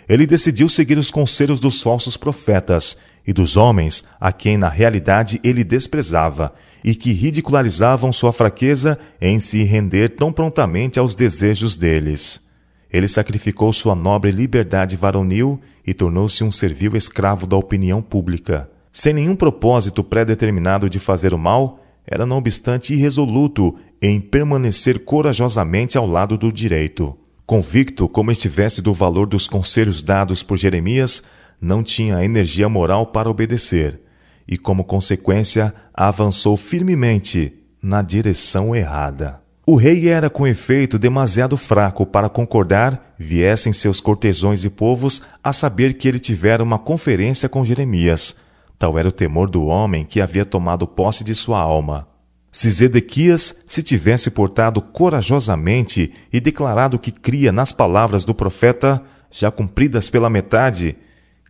Ele 0.06 0.26
decidiu 0.26 0.68
seguir 0.68 0.98
os 0.98 1.10
conselhos 1.10 1.60
dos 1.60 1.80
falsos 1.80 2.14
profetas 2.14 2.98
e 3.28 3.32
dos 3.34 3.58
homens 3.58 4.04
a 4.18 4.32
quem 4.32 4.56
na 4.56 4.70
realidade 4.70 5.38
ele 5.44 5.62
desprezava 5.62 6.54
e 6.82 6.94
que 6.94 7.12
ridicularizavam 7.12 8.10
sua 8.10 8.32
fraqueza 8.32 8.98
em 9.20 9.38
se 9.38 9.62
render 9.64 10.16
tão 10.16 10.32
prontamente 10.32 10.98
aos 10.98 11.14
desejos 11.14 11.76
deles. 11.76 12.48
Ele 12.90 13.06
sacrificou 13.06 13.70
sua 13.70 13.94
nobre 13.94 14.30
liberdade 14.30 14.96
varonil 14.96 15.60
e 15.86 15.92
tornou-se 15.92 16.42
um 16.42 16.50
servil 16.50 16.96
escravo 16.96 17.46
da 17.46 17.54
opinião 17.54 18.00
pública. 18.00 18.70
Sem 18.90 19.12
nenhum 19.12 19.36
propósito 19.36 20.02
pré-determinado 20.02 20.88
de 20.88 20.98
fazer 20.98 21.34
o 21.34 21.38
mal, 21.38 21.84
era 22.06 22.24
não 22.24 22.38
obstante 22.38 22.94
irresoluto 22.94 23.76
em 24.00 24.18
permanecer 24.18 25.00
corajosamente 25.00 25.98
ao 25.98 26.06
lado 26.06 26.38
do 26.38 26.50
direito. 26.50 27.14
Convicto 27.44 28.08
como 28.08 28.30
estivesse 28.30 28.80
do 28.80 28.94
valor 28.94 29.26
dos 29.26 29.46
conselhos 29.46 30.02
dados 30.02 30.42
por 30.42 30.56
Jeremias, 30.56 31.22
não 31.60 31.82
tinha 31.82 32.24
energia 32.24 32.68
moral 32.68 33.06
para 33.06 33.30
obedecer, 33.30 34.00
e 34.46 34.56
como 34.56 34.84
consequência 34.84 35.74
avançou 35.92 36.56
firmemente 36.56 37.54
na 37.82 38.02
direção 38.02 38.74
errada. 38.74 39.40
O 39.66 39.76
rei 39.76 40.08
era, 40.08 40.30
com 40.30 40.46
efeito, 40.46 40.98
demasiado 40.98 41.56
fraco 41.56 42.06
para 42.06 42.30
concordar, 42.30 43.14
viessem 43.18 43.70
seus 43.70 44.00
cortesões 44.00 44.64
e 44.64 44.70
povos 44.70 45.20
a 45.44 45.52
saber 45.52 45.94
que 45.94 46.08
ele 46.08 46.18
tivera 46.18 46.62
uma 46.62 46.78
conferência 46.78 47.50
com 47.50 47.64
Jeremias. 47.64 48.36
Tal 48.78 48.98
era 48.98 49.08
o 49.08 49.12
temor 49.12 49.50
do 49.50 49.66
homem 49.66 50.06
que 50.06 50.22
havia 50.22 50.46
tomado 50.46 50.86
posse 50.86 51.22
de 51.22 51.34
sua 51.34 51.60
alma. 51.60 52.08
Se 52.50 52.70
Zedequias 52.70 53.64
se 53.68 53.82
tivesse 53.82 54.30
portado 54.30 54.80
corajosamente 54.80 56.14
e 56.32 56.40
declarado 56.40 56.98
que 56.98 57.12
cria 57.12 57.52
nas 57.52 57.70
palavras 57.70 58.24
do 58.24 58.34
profeta, 58.34 59.02
já 59.30 59.50
cumpridas 59.50 60.08
pela 60.08 60.30
metade, 60.30 60.96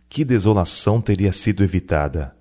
que 0.09 0.25
desolação 0.25 0.99
teria 0.99 1.31
sido 1.31 1.63
evitada. 1.63 2.35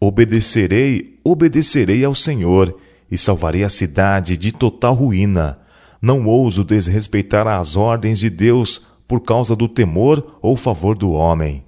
Obedecerei, 0.00 1.18
obedecerei 1.22 2.04
ao 2.04 2.14
Senhor, 2.14 2.76
e 3.10 3.18
salvarei 3.18 3.62
a 3.62 3.68
cidade 3.68 4.36
de 4.36 4.50
total 4.50 4.94
ruína. 4.94 5.58
Não 6.00 6.26
ouso 6.26 6.64
desrespeitar 6.64 7.46
as 7.46 7.76
ordens 7.76 8.18
de 8.18 8.30
Deus 8.30 8.86
por 9.06 9.20
causa 9.20 9.54
do 9.54 9.68
temor 9.68 10.38
ou 10.42 10.56
favor 10.56 10.96
do 10.96 11.12
homem. 11.12 11.62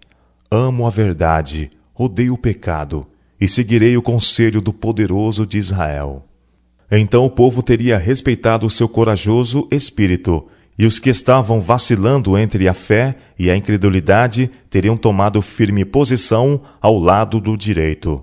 Amo 0.50 0.87
a 0.87 0.90
verdade, 0.90 1.71
odeio 1.95 2.35
o 2.35 2.38
pecado, 2.38 3.07
e 3.40 3.47
seguirei 3.47 3.97
o 3.97 4.02
conselho 4.02 4.61
do 4.61 4.73
poderoso 4.73 5.47
de 5.47 5.59
Israel. 5.59 6.25
Então 6.90 7.25
o 7.25 7.31
povo 7.31 7.62
teria 7.62 7.99
respeitado 7.99 8.66
o 8.66 8.71
seu 8.71 8.88
corajoso 8.88 9.69
espírito, 9.71 10.47
e 10.78 10.87
os 10.87 10.99
que 10.99 11.09
estavam 11.09 11.61
vacilando 11.61 12.37
entre 12.37 12.68
a 12.68 12.75
fé 12.75 13.16
e 13.38 13.50
a 13.50 13.56
incredulidade 13.56 14.50
teriam 14.68 14.97
tomado 14.97 15.40
firme 15.40 15.85
posição 15.85 16.61
ao 16.80 16.99
lado 16.99 17.40
do 17.40 17.56
direito. 17.56 18.23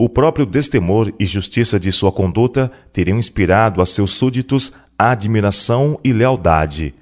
O 0.00 0.08
próprio 0.08 0.46
destemor 0.46 1.12
e 1.18 1.26
justiça 1.26 1.78
de 1.78 1.90
sua 1.90 2.12
conduta 2.12 2.70
teriam 2.92 3.18
inspirado 3.18 3.82
a 3.82 3.86
seus 3.86 4.12
súditos 4.12 4.72
admiração 4.96 5.98
e 6.04 6.12
lealdade. 6.12 6.94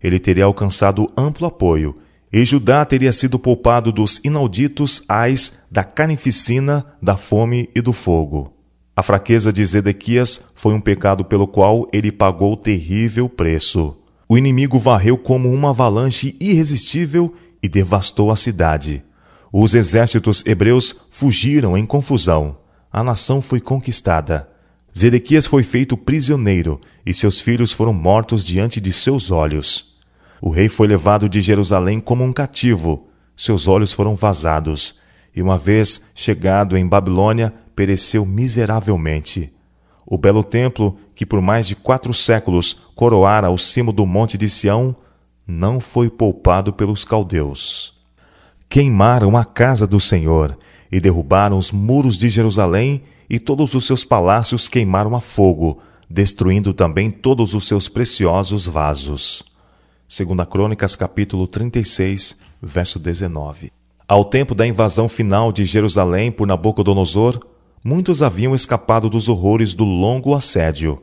Ele 0.00 0.20
teria 0.20 0.44
alcançado 0.44 1.10
amplo 1.16 1.46
apoio, 1.46 1.96
e 2.32 2.44
Judá 2.44 2.84
teria 2.84 3.12
sido 3.12 3.38
poupado 3.38 3.92
dos 3.92 4.20
inauditos 4.24 5.02
ais 5.08 5.64
da 5.70 5.84
carnificina, 5.84 6.84
da 7.00 7.16
fome 7.16 7.70
e 7.74 7.80
do 7.80 7.92
fogo. 7.92 8.52
A 8.96 9.02
fraqueza 9.02 9.52
de 9.52 9.64
Zedequias 9.64 10.40
foi 10.54 10.74
um 10.74 10.80
pecado 10.80 11.24
pelo 11.24 11.46
qual 11.48 11.88
ele 11.92 12.12
pagou 12.12 12.56
terrível 12.56 13.28
preço. 13.28 13.96
O 14.28 14.38
inimigo 14.38 14.78
varreu 14.78 15.18
como 15.18 15.50
uma 15.50 15.70
avalanche 15.70 16.36
irresistível 16.40 17.34
e 17.62 17.68
devastou 17.68 18.30
a 18.30 18.36
cidade. 18.36 19.02
Os 19.52 19.74
exércitos 19.74 20.44
hebreus 20.44 20.96
fugiram 21.10 21.78
em 21.78 21.86
confusão. 21.86 22.58
A 22.92 23.02
nação 23.02 23.40
foi 23.40 23.60
conquistada. 23.60 24.48
Zedequias 24.96 25.46
foi 25.46 25.62
feito 25.62 25.96
prisioneiro 25.96 26.80
e 27.06 27.14
seus 27.14 27.40
filhos 27.40 27.72
foram 27.72 27.92
mortos 27.92 28.44
diante 28.44 28.80
de 28.80 28.92
seus 28.92 29.30
olhos. 29.30 29.96
O 30.40 30.50
rei 30.50 30.68
foi 30.68 30.86
levado 30.86 31.28
de 31.28 31.40
Jerusalém 31.40 32.00
como 32.00 32.22
um 32.22 32.32
cativo. 32.32 33.08
Seus 33.36 33.66
olhos 33.66 33.92
foram 33.92 34.14
vazados. 34.14 34.96
E 35.34 35.40
uma 35.40 35.56
vez 35.56 36.10
chegado 36.14 36.76
em 36.76 36.86
Babilônia, 36.86 37.54
pereceu 37.74 38.26
miseravelmente. 38.26 39.53
O 40.06 40.18
belo 40.18 40.44
templo, 40.44 40.98
que 41.14 41.24
por 41.24 41.40
mais 41.40 41.66
de 41.66 41.74
quatro 41.74 42.12
séculos 42.12 42.82
coroara 42.94 43.50
o 43.50 43.58
cimo 43.58 43.92
do 43.92 44.04
monte 44.06 44.36
de 44.36 44.50
Sião, 44.50 44.94
não 45.46 45.80
foi 45.80 46.10
poupado 46.10 46.72
pelos 46.72 47.04
caldeus 47.04 47.94
queimaram 48.74 49.36
a 49.36 49.44
casa 49.44 49.86
do 49.86 50.00
Senhor 50.00 50.58
e 50.90 51.00
derrubaram 51.00 51.56
os 51.58 51.70
muros 51.70 52.18
de 52.18 52.28
Jerusalém 52.28 53.02
e 53.30 53.38
todos 53.38 53.72
os 53.72 53.86
seus 53.86 54.04
palácios 54.04 54.66
queimaram 54.66 55.14
a 55.14 55.20
fogo, 55.20 55.80
destruindo 56.10 56.74
também 56.74 57.08
todos 57.08 57.54
os 57.54 57.68
seus 57.68 57.88
preciosos 57.88 58.66
vasos. 58.66 59.44
Segunda 60.08 60.44
Crônicas 60.44 60.96
capítulo 60.96 61.46
36, 61.46 62.40
verso 62.60 62.98
19. 62.98 63.70
Ao 64.08 64.24
tempo 64.24 64.56
da 64.56 64.66
invasão 64.66 65.06
final 65.06 65.52
de 65.52 65.64
Jerusalém 65.64 66.32
por 66.32 66.44
Nabucodonosor, 66.44 67.38
muitos 67.84 68.22
haviam 68.22 68.54
escapado 68.54 69.10
dos 69.10 69.28
horrores 69.28 69.74
do 69.74 69.84
longo 69.84 70.34
assédio, 70.34 71.02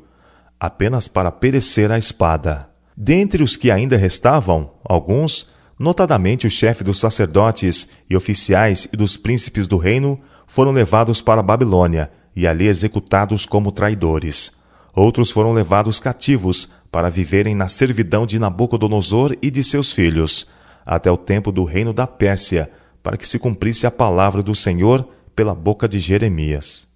apenas 0.60 1.08
para 1.08 1.32
perecer 1.32 1.92
à 1.92 1.98
espada. 1.98 2.68
Dentre 2.98 3.44
os 3.44 3.56
que 3.56 3.72
ainda 3.72 3.96
restavam, 3.96 4.72
alguns 4.84 5.52
Notadamente, 5.82 6.46
o 6.46 6.52
chefe 6.52 6.84
dos 6.84 7.00
sacerdotes 7.00 7.90
e 8.08 8.16
oficiais 8.16 8.88
e 8.94 8.96
dos 8.96 9.18
príncipes 9.18 9.68
do 9.68 9.78
reino 9.78 10.22
foram 10.46 10.72
levados 10.72 11.22
para 11.22 11.40
a 11.40 11.44
Babilônia 11.44 12.12
e 12.36 12.46
ali 12.46 12.68
executados 12.68 13.48
como 13.48 13.72
traidores. 13.72 14.52
Outros 14.96 15.32
foram 15.32 15.54
levados 15.54 16.00
cativos 16.00 16.70
para 16.92 17.10
viverem 17.10 17.56
na 17.56 17.68
servidão 17.68 18.28
de 18.28 18.38
Nabucodonosor 18.38 19.36
e 19.42 19.50
de 19.50 19.64
seus 19.64 19.92
filhos, 19.92 20.52
até 20.86 21.10
o 21.10 21.18
tempo 21.18 21.52
do 21.52 21.64
reino 21.64 21.94
da 21.94 22.06
Pérsia, 22.06 22.70
para 23.02 23.18
que 23.18 23.28
se 23.28 23.40
cumprisse 23.40 23.88
a 23.88 23.92
palavra 23.92 24.44
do 24.44 24.54
Senhor 24.54 25.10
pela 25.36 25.54
boca 25.56 25.88
de 25.88 26.00
Jeremias. 26.00 26.88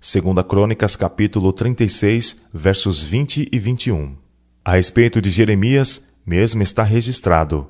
2 0.00 0.46
Crônicas 0.46 0.96
capítulo 0.96 1.52
36, 1.52 2.48
versos 2.52 3.02
20 3.02 3.48
e 3.50 3.58
21. 3.58 4.16
A 4.64 4.72
respeito 4.72 5.20
de 5.20 5.30
Jeremias, 5.30 6.14
mesmo 6.26 6.62
está 6.62 6.82
registrado: 6.82 7.68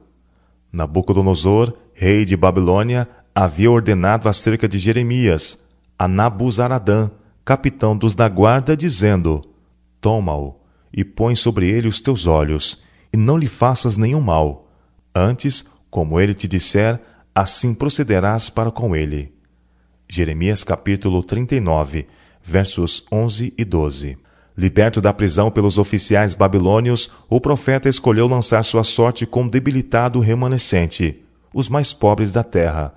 Nabucodonosor, 0.73 1.73
rei 1.93 2.25
de 2.25 2.37
Babilônia, 2.37 3.09
havia 3.35 3.71
ordenado 3.71 4.29
acerca 4.29 4.69
de 4.69 4.79
Jeremias 4.79 5.65
a 5.99 6.09
Nabuzaradã, 6.09 7.11
capitão 7.45 7.97
dos 7.97 8.15
da 8.15 8.29
guarda, 8.29 8.77
dizendo: 8.77 9.41
Toma-o 10.01 10.57
e 10.93 11.05
põe 11.05 11.35
sobre 11.35 11.69
ele 11.69 11.89
os 11.89 12.01
teus 12.01 12.27
olhos, 12.27 12.83
e 13.13 13.17
não 13.17 13.37
lhe 13.37 13.47
faças 13.47 13.97
nenhum 13.97 14.21
mal. 14.21 14.71
Antes, 15.15 15.65
como 15.91 16.19
ele 16.19 16.35
te 16.35 16.49
disser, 16.49 17.01
assim 17.35 17.75
procederás 17.75 18.51
para 18.51 18.71
com 18.71 18.95
ele. 18.95 19.33
Jeremias 20.09 20.63
capítulo 20.63 21.23
39, 21.23 22.07
versos 22.43 23.05
11 23.11 23.55
e 23.57 23.65
12. 23.65 24.19
Liberto 24.57 25.01
da 25.01 25.13
prisão 25.13 25.51
pelos 25.51 25.79
oficiais 25.79 26.35
babilônios, 26.35 27.11
o 27.29 27.41
profeta 27.41 27.89
escolheu 27.89 28.29
lançar 28.29 28.63
sua 28.65 28.85
sorte 28.85 29.27
com 29.27 29.49
debilitado 29.49 30.21
remanescente, 30.21 31.23
os 31.53 31.69
mais 31.69 31.93
pobres 31.93 32.33
da 32.33 32.45
terra, 32.45 32.95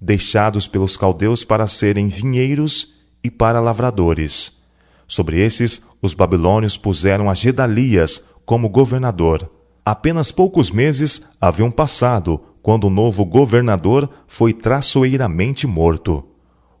deixados 0.00 0.66
pelos 0.66 0.96
caldeus 0.96 1.44
para 1.44 1.66
serem 1.66 2.08
vinheiros 2.08 2.96
e 3.22 3.30
para 3.30 3.60
lavradores. 3.60 4.58
Sobre 5.06 5.40
esses, 5.40 5.86
os 6.02 6.12
babilônios 6.12 6.76
puseram 6.76 7.30
a 7.30 7.34
Gedalias 7.34 8.24
como 8.44 8.68
governador. 8.68 9.50
Apenas 9.84 10.30
poucos 10.30 10.70
meses 10.70 11.30
haviam 11.40 11.70
passado 11.70 12.40
quando 12.60 12.88
o 12.88 12.90
novo 12.90 13.24
governador 13.24 14.10
foi 14.26 14.52
traiçoeiramente 14.52 15.66
morto. 15.66 16.28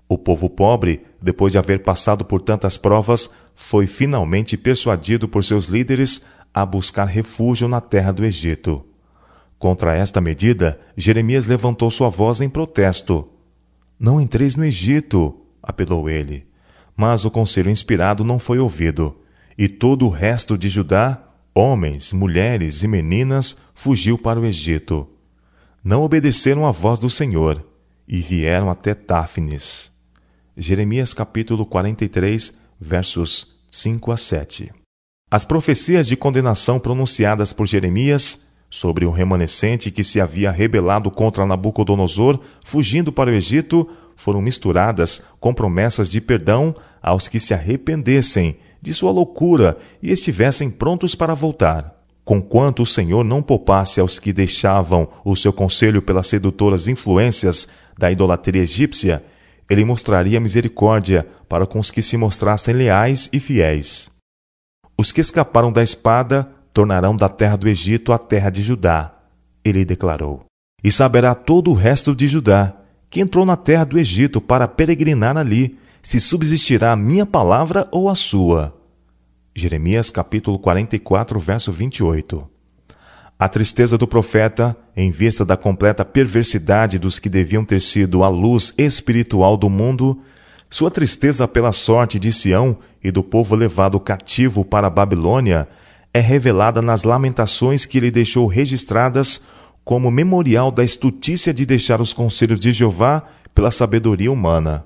O 0.08 0.16
povo 0.16 0.48
pobre, 0.48 1.02
depois 1.20 1.52
de 1.52 1.58
haver 1.58 1.82
passado 1.82 2.24
por 2.24 2.40
tantas 2.40 2.78
provas, 2.78 3.28
foi 3.54 3.86
finalmente 3.86 4.56
persuadido 4.56 5.28
por 5.28 5.44
seus 5.44 5.66
líderes 5.66 6.24
a 6.54 6.64
buscar 6.64 7.04
refúgio 7.04 7.68
na 7.68 7.80
terra 7.80 8.10
do 8.10 8.24
Egito. 8.24 8.84
Contra 9.58 9.94
esta 9.94 10.20
medida, 10.20 10.80
Jeremias 10.96 11.46
levantou 11.46 11.90
sua 11.90 12.08
voz 12.08 12.40
em 12.40 12.48
protesto. 12.48 13.28
Não 14.00 14.20
entreis 14.20 14.56
no 14.56 14.64
Egito, 14.64 15.36
apelou 15.62 16.08
ele. 16.08 16.46
Mas 16.96 17.24
o 17.24 17.30
conselho 17.30 17.70
inspirado 17.70 18.24
não 18.24 18.38
foi 18.38 18.58
ouvido, 18.58 19.16
e 19.58 19.68
todo 19.68 20.06
o 20.06 20.10
resto 20.10 20.56
de 20.56 20.68
Judá, 20.68 21.22
homens, 21.54 22.12
mulheres 22.12 22.82
e 22.82 22.88
meninas, 22.88 23.58
fugiu 23.74 24.16
para 24.16 24.40
o 24.40 24.46
Egito. 24.46 25.06
Não 25.84 26.02
obedeceram 26.02 26.66
à 26.66 26.70
voz 26.70 26.98
do 26.98 27.10
Senhor 27.10 27.64
e 28.06 28.20
vieram 28.20 28.70
até 28.70 28.94
Táfnis. 28.94 29.97
Jeremias 30.60 31.14
capítulo 31.14 31.64
43, 31.64 32.58
versos 32.80 33.60
5 33.70 34.10
a 34.10 34.16
7. 34.16 34.72
As 35.30 35.44
profecias 35.44 36.08
de 36.08 36.16
condenação 36.16 36.80
pronunciadas 36.80 37.52
por 37.52 37.64
Jeremias 37.64 38.48
sobre 38.68 39.06
o 39.06 39.12
remanescente 39.12 39.92
que 39.92 40.02
se 40.02 40.20
havia 40.20 40.50
rebelado 40.50 41.12
contra 41.12 41.46
Nabucodonosor, 41.46 42.40
fugindo 42.66 43.12
para 43.12 43.30
o 43.30 43.32
Egito, 43.32 43.88
foram 44.16 44.42
misturadas 44.42 45.22
com 45.38 45.54
promessas 45.54 46.10
de 46.10 46.20
perdão 46.20 46.74
aos 47.00 47.28
que 47.28 47.38
se 47.38 47.54
arrependessem 47.54 48.56
de 48.82 48.92
sua 48.92 49.12
loucura 49.12 49.78
e 50.02 50.10
estivessem 50.10 50.70
prontos 50.70 51.14
para 51.14 51.34
voltar. 51.34 52.02
Conquanto 52.24 52.82
o 52.82 52.86
Senhor 52.86 53.22
não 53.22 53.42
poupasse 53.42 54.00
aos 54.00 54.18
que 54.18 54.32
deixavam 54.32 55.08
o 55.24 55.36
seu 55.36 55.52
conselho 55.52 56.02
pelas 56.02 56.26
sedutoras 56.26 56.88
influências 56.88 57.68
da 57.96 58.10
idolatria 58.10 58.62
egípcia, 58.62 59.24
ele 59.68 59.84
mostraria 59.84 60.40
misericórdia 60.40 61.26
para 61.48 61.66
com 61.66 61.78
os 61.78 61.90
que 61.90 62.02
se 62.02 62.16
mostrassem 62.16 62.74
leais 62.74 63.28
e 63.32 63.38
fiéis. 63.38 64.10
Os 64.96 65.12
que 65.12 65.20
escaparam 65.20 65.70
da 65.70 65.82
espada 65.82 66.50
tornarão 66.72 67.16
da 67.16 67.28
terra 67.28 67.56
do 67.56 67.68
Egito 67.68 68.12
a 68.12 68.18
terra 68.18 68.50
de 68.50 68.62
Judá, 68.62 69.14
ele 69.64 69.84
declarou. 69.84 70.44
E 70.82 70.90
saberá 70.90 71.34
todo 71.34 71.70
o 71.70 71.74
resto 71.74 72.14
de 72.14 72.26
Judá, 72.26 72.74
que 73.10 73.20
entrou 73.20 73.44
na 73.44 73.56
terra 73.56 73.84
do 73.84 73.98
Egito 73.98 74.40
para 74.40 74.68
peregrinar 74.68 75.36
ali, 75.36 75.78
se 76.02 76.20
subsistirá 76.20 76.92
a 76.92 76.96
minha 76.96 77.26
palavra 77.26 77.88
ou 77.90 78.08
a 78.08 78.14
sua. 78.14 78.74
Jeremias 79.54 80.10
capítulo 80.10 80.58
44, 80.58 81.38
verso 81.40 81.72
28. 81.72 82.57
A 83.38 83.48
tristeza 83.48 83.96
do 83.96 84.08
profeta, 84.08 84.76
em 84.96 85.12
vista 85.12 85.44
da 85.44 85.56
completa 85.56 86.04
perversidade 86.04 86.98
dos 86.98 87.20
que 87.20 87.28
deviam 87.28 87.64
ter 87.64 87.80
sido 87.80 88.24
a 88.24 88.28
luz 88.28 88.74
espiritual 88.76 89.56
do 89.56 89.70
mundo, 89.70 90.20
sua 90.68 90.90
tristeza 90.90 91.46
pela 91.46 91.70
sorte 91.70 92.18
de 92.18 92.32
Sião 92.32 92.76
e 93.02 93.12
do 93.12 93.22
povo 93.22 93.54
levado 93.54 94.00
cativo 94.00 94.64
para 94.64 94.88
a 94.88 94.90
Babilônia, 94.90 95.68
é 96.12 96.18
revelada 96.18 96.82
nas 96.82 97.04
lamentações 97.04 97.84
que 97.84 97.98
ele 97.98 98.10
deixou 98.10 98.44
registradas 98.48 99.40
como 99.84 100.10
memorial 100.10 100.72
da 100.72 100.82
estutícia 100.82 101.54
de 101.54 101.64
deixar 101.64 102.00
os 102.00 102.12
conselhos 102.12 102.58
de 102.58 102.72
Jeová 102.72 103.22
pela 103.54 103.70
sabedoria 103.70 104.32
humana. 104.32 104.84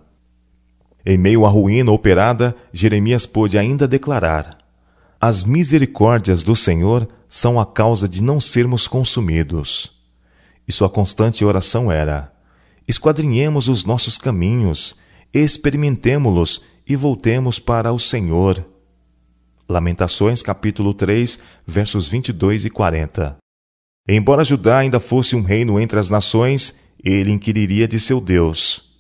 Em 1.07 1.17
meio 1.17 1.47
à 1.47 1.49
ruína 1.49 1.91
operada, 1.91 2.55
Jeremias 2.71 3.25
pôde 3.25 3.57
ainda 3.57 3.89
declarar: 3.89 4.59
As 5.25 5.45
misericórdias 5.45 6.43
do 6.43 6.57
Senhor 6.57 7.07
são 7.29 7.61
a 7.61 7.65
causa 7.65 8.09
de 8.09 8.21
não 8.21 8.41
sermos 8.41 8.89
consumidos. 8.89 9.93
E 10.67 10.73
sua 10.73 10.91
constante 10.91 11.45
oração 11.45 11.93
era: 11.93 12.33
esquadrinhemos 12.89 13.69
os 13.69 13.85
nossos 13.85 14.19
caminhos, 14.19 14.97
experimentemo-los 15.33 16.63
e 16.89 16.97
voltemos 16.97 17.61
para 17.61 17.93
o 17.93 18.01
Senhor. 18.01 18.67
Lamentações 19.69 20.43
capítulo 20.43 20.93
3, 20.93 21.39
versos 21.65 22.09
22 22.09 22.65
e 22.65 22.71
40. 22.71 23.37
Embora 24.09 24.43
Judá 24.43 24.79
ainda 24.79 24.99
fosse 24.99 25.37
um 25.37 25.43
reino 25.43 25.79
entre 25.79 26.01
as 26.01 26.11
nações, 26.11 26.81
ele 26.99 27.31
inquiriria 27.31 27.87
de 27.87 28.01
seu 28.01 28.21
Deus: 28.21 28.93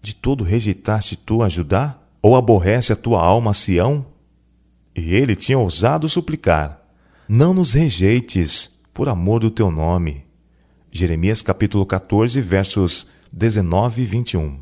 De 0.00 0.14
todo 0.14 0.42
rejeitaste 0.42 1.16
tu 1.16 1.42
a 1.42 1.50
Judá? 1.50 1.98
Ou 2.22 2.34
aborrece 2.34 2.94
a 2.94 2.96
tua 2.96 3.22
alma 3.22 3.52
Sião? 3.52 4.15
E 4.96 5.14
ele 5.14 5.36
tinha 5.36 5.58
ousado 5.58 6.08
suplicar: 6.08 6.80
não 7.28 7.52
nos 7.52 7.74
rejeites, 7.74 8.80
por 8.94 9.08
amor 9.10 9.40
do 9.40 9.50
teu 9.50 9.70
nome. 9.70 10.24
Jeremias 10.90 11.42
capítulo 11.42 11.84
14, 11.84 12.40
versos 12.40 13.08
19 13.30 14.00
e 14.00 14.04
21. 14.06 14.60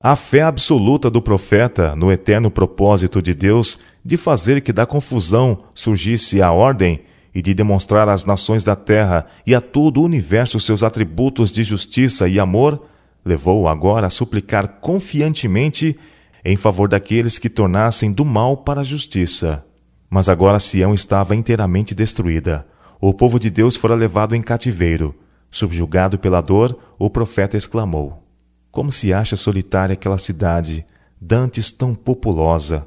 A 0.00 0.14
fé 0.14 0.42
absoluta 0.42 1.10
do 1.10 1.20
profeta 1.20 1.96
no 1.96 2.12
eterno 2.12 2.50
propósito 2.50 3.20
de 3.20 3.34
Deus 3.34 3.80
de 4.04 4.16
fazer 4.16 4.60
que 4.60 4.72
da 4.72 4.86
confusão 4.86 5.64
surgisse 5.74 6.40
a 6.40 6.52
ordem 6.52 7.00
e 7.34 7.42
de 7.42 7.54
demonstrar 7.54 8.08
às 8.08 8.24
nações 8.24 8.62
da 8.62 8.76
terra 8.76 9.26
e 9.44 9.54
a 9.54 9.60
todo 9.60 10.00
o 10.00 10.04
universo 10.04 10.60
seus 10.60 10.82
atributos 10.82 11.50
de 11.50 11.64
justiça 11.64 12.28
e 12.28 12.38
amor, 12.38 12.84
levou-o 13.24 13.66
agora 13.66 14.06
a 14.06 14.10
suplicar 14.10 14.80
confiantemente 14.80 15.98
em 16.44 16.56
favor 16.56 16.88
daqueles 16.88 17.38
que 17.38 17.48
tornassem 17.48 18.12
do 18.12 18.24
mal 18.24 18.56
para 18.56 18.82
a 18.82 18.84
justiça. 18.84 19.64
Mas 20.14 20.28
agora 20.28 20.60
Sião 20.60 20.92
estava 20.92 21.34
inteiramente 21.34 21.94
destruída. 21.94 22.66
O 23.00 23.14
povo 23.14 23.40
de 23.40 23.48
Deus 23.48 23.76
fora 23.76 23.94
levado 23.94 24.36
em 24.36 24.42
cativeiro. 24.42 25.18
Subjugado 25.50 26.18
pela 26.18 26.42
dor, 26.42 26.78
o 26.98 27.08
profeta 27.08 27.56
exclamou: 27.56 28.22
Como 28.70 28.92
se 28.92 29.10
acha 29.10 29.36
solitária 29.36 29.94
aquela 29.94 30.18
cidade, 30.18 30.84
dantes 31.18 31.70
tão 31.70 31.94
populosa? 31.94 32.86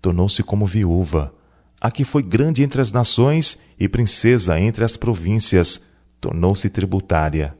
Tornou-se 0.00 0.42
como 0.42 0.64
viúva. 0.64 1.34
A 1.78 1.90
que 1.90 2.04
foi 2.06 2.22
grande 2.22 2.62
entre 2.62 2.80
as 2.80 2.90
nações 2.90 3.58
e 3.78 3.86
princesa 3.86 4.58
entre 4.58 4.82
as 4.82 4.96
províncias, 4.96 5.90
tornou-se 6.22 6.70
tributária. 6.70 7.54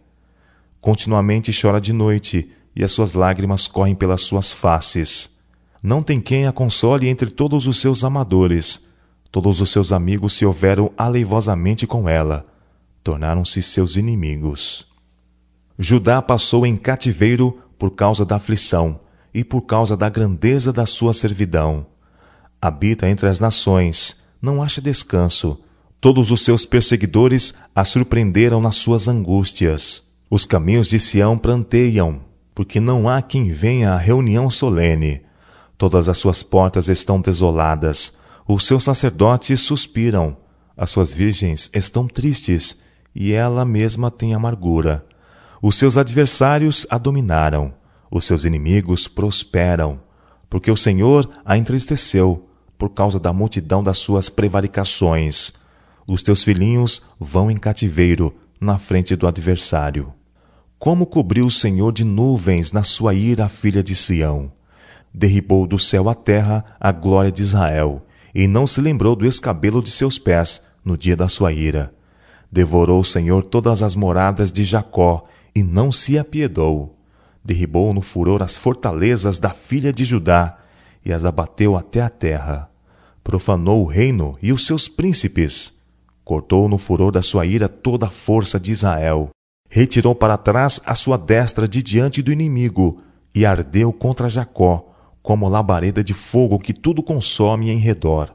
Continuamente 0.81 1.53
chora 1.53 1.83
de 1.83 1.93
noite, 1.93 2.51
e 2.75 2.83
as 2.83 2.93
suas 2.93 3.13
lágrimas 3.13 3.69
correm 3.69 3.95
pelas 3.95 4.23
suas 4.23 4.51
faces. 4.51 5.37
Não 5.83 6.03
tem 6.03 6.19
quem 6.19 6.47
a 6.47 6.53
console 6.53 7.09
entre 7.09 7.31
todos 7.31 7.67
os 7.67 7.79
seus 7.79 8.05
amadores 8.05 8.91
Todos 9.33 9.63
os 9.63 9.71
seus 9.71 9.93
amigos 9.93 10.35
se 10.35 10.45
houveram 10.45 10.93
aleivosamente 10.95 11.87
com 11.87 12.07
ela, 12.07 12.47
tornaram-se 13.03 13.63
seus 13.63 13.97
inimigos. 13.97 14.87
Judá 15.79 16.21
passou 16.21 16.67
em 16.67 16.77
cativeiro 16.77 17.59
por 17.79 17.93
causa 17.93 18.27
da 18.27 18.37
aflição 18.37 19.01
e 19.33 19.43
por 19.43 19.63
causa 19.63 19.97
da 19.97 20.11
grandeza 20.11 20.71
da 20.71 20.85
sua 20.85 21.15
servidão. 21.15 21.87
Habita 22.61 23.09
entre 23.09 23.27
as 23.27 23.41
nações, 23.41 24.23
não 24.41 24.63
acha 24.63 24.83
descanso. 24.83 25.59
Todos 25.99 26.31
os 26.31 26.45
seus 26.45 26.67
perseguidores 26.67 27.55
a 27.75 27.87
surpreenderam 27.87 28.61
nas 28.61 28.77
suas 28.77 29.09
angústias. 29.09 30.13
Os 30.29 30.45
caminhos 30.45 30.91
de 30.91 31.01
Sião 31.01 31.39
pranteiam, 31.39 32.21
porque 32.55 32.79
não 32.79 33.09
há 33.09 33.23
quem 33.23 33.51
venha 33.51 33.93
à 33.93 33.97
reunião 33.97 34.51
solene. 34.51 35.23
Todas 35.79 36.07
as 36.07 36.19
suas 36.19 36.43
portas 36.43 36.91
estão 36.91 37.19
desoladas, 37.19 38.21
os 38.47 38.67
seus 38.67 38.83
sacerdotes 38.83 39.61
suspiram, 39.61 40.37
as 40.77 40.91
suas 40.91 41.15
virgens 41.15 41.71
estão 41.73 42.09
tristes, 42.09 42.79
e 43.15 43.33
ela 43.33 43.65
mesma 43.65 44.11
tem 44.11 44.35
amargura. 44.35 45.05
Os 45.61 45.77
seus 45.77 45.97
adversários 45.97 46.87
a 46.91 46.99
dominaram, 46.99 47.73
os 48.11 48.25
seus 48.25 48.45
inimigos 48.45 49.07
prosperam, 49.07 50.01
porque 50.51 50.71
o 50.71 50.77
Senhor 50.77 51.29
a 51.45 51.57
entristeceu 51.57 52.49
por 52.77 52.91
causa 52.91 53.21
da 53.21 53.33
multidão 53.33 53.83
das 53.83 53.99
suas 53.99 54.29
prevaricações. 54.29 55.53
Os 56.11 56.23
teus 56.23 56.43
filhinhos 56.43 57.03
vão 57.21 57.51
em 57.51 57.57
cativeiro 57.57 58.35
na 58.61 58.77
frente 58.77 59.15
do 59.15 59.29
adversário. 59.29 60.13
Como 60.79 61.07
cobriu 61.07 61.47
o 61.47 61.51
Senhor 61.51 61.93
de 61.93 62.03
nuvens 62.03 62.73
na 62.73 62.83
sua 62.83 63.15
ira 63.15 63.45
a 63.45 63.49
filha 63.49 63.85
de 63.85 63.95
Sião? 63.95 64.51
Derribou 65.15 65.67
do 65.67 65.79
céu 65.79 66.09
à 66.09 66.15
terra 66.15 66.65
a 66.81 66.91
glória 66.91 67.31
de 67.31 67.41
Israel 67.41 68.05
e 68.35 68.47
não 68.47 68.67
se 68.67 68.81
lembrou 68.81 69.15
do 69.15 69.27
escabelo 69.27 69.83
de 69.83 69.91
seus 69.91 70.19
pés 70.19 70.63
no 70.85 70.97
dia 70.97 71.17
da 71.17 71.29
sua 71.29 71.53
ira. 71.53 71.95
Devorou 72.51 73.01
o 73.01 73.05
Senhor 73.05 73.43
todas 73.43 73.83
as 73.83 73.95
moradas 73.95 74.53
de 74.53 74.65
Jacó 74.65 75.25
e 75.55 75.63
não 75.63 75.91
se 75.91 76.19
apiedou. 76.19 76.99
Derribou 77.45 77.93
no 77.93 78.03
furor 78.03 78.43
as 78.43 78.57
fortalezas 78.57 79.39
da 79.39 79.51
filha 79.51 79.93
de 79.93 80.05
Judá 80.05 80.59
e 81.05 81.13
as 81.13 81.25
abateu 81.25 81.77
até 81.77 82.01
a 82.01 82.11
terra. 82.11 82.71
Profanou 83.25 83.83
o 83.83 83.87
reino 83.87 84.33
e 84.43 84.53
os 84.53 84.67
seus 84.67 84.89
príncipes. 84.89 85.75
Cortou 86.25 86.69
no 86.69 86.79
furor 86.79 87.11
da 87.11 87.23
sua 87.23 87.47
ira 87.47 87.69
toda 87.69 88.07
a 88.07 88.11
força 88.11 88.59
de 88.59 88.71
Israel. 88.71 89.31
Retirou 89.69 90.15
para 90.15 90.37
trás 90.37 90.81
a 90.85 90.95
sua 90.95 91.17
destra 91.17 91.67
de 91.67 91.83
diante 91.83 92.23
do 92.23 92.33
inimigo 92.33 93.01
e 93.35 93.47
ardeu 93.47 93.93
contra 93.93 94.29
Jacó, 94.29 94.92
como 95.23 95.49
labareda 95.49 96.03
de 96.03 96.13
fogo 96.13 96.59
que 96.59 96.73
tudo 96.73 97.03
consome 97.03 97.71
em 97.71 97.79
redor. 97.79 98.35